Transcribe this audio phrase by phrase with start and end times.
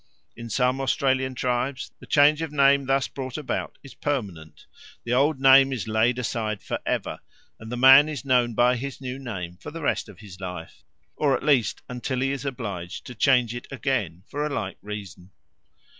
[0.35, 4.65] In some Australian tribes the change of name thus brought about is permanent;
[5.03, 7.19] the old name is laid aside for ever,
[7.59, 10.83] and the man is known by his new name for the rest of his life,
[11.15, 15.29] or at least until he is obliged to change it again for a like reason.